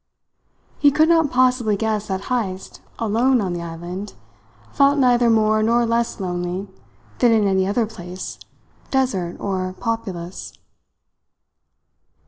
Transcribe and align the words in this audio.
He 0.79 0.89
could 0.89 1.07
not 1.09 1.29
possibly 1.29 1.77
guess 1.77 2.07
that 2.07 2.21
Heyst, 2.21 2.81
alone 2.97 3.39
on 3.39 3.53
the 3.53 3.61
island, 3.61 4.15
felt 4.73 4.97
neither 4.97 5.29
more 5.29 5.61
nor 5.61 5.85
less 5.85 6.19
lonely 6.19 6.67
than 7.19 7.31
in 7.31 7.45
any 7.45 7.67
other 7.67 7.85
place, 7.85 8.39
desert 8.89 9.37
or 9.39 9.73
populous. 9.73 10.53